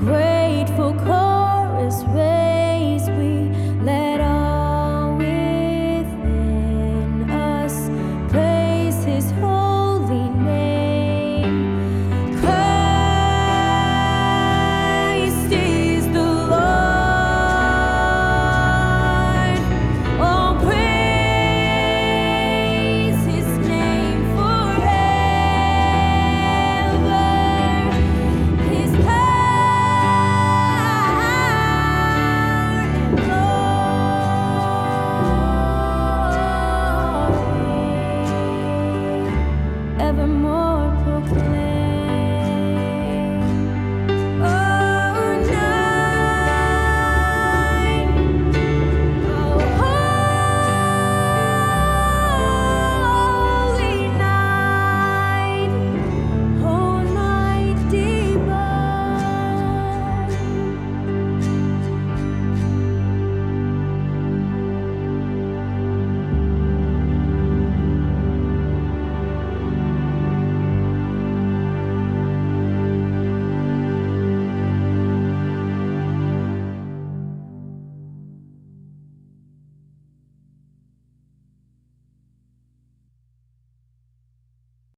[0.00, 3.50] grateful chorus raise we
[3.84, 4.09] let